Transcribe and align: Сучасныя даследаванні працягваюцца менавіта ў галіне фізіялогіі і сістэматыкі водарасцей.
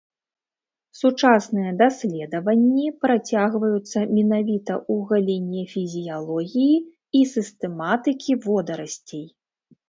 Сучасныя 0.99 1.73
даследаванні 1.81 2.85
працягваюцца 3.05 3.99
менавіта 4.15 4.73
ў 4.93 5.11
галіне 5.11 5.61
фізіялогіі 5.75 6.79
і 7.21 7.23
сістэматыкі 7.35 8.39
водарасцей. 8.49 9.25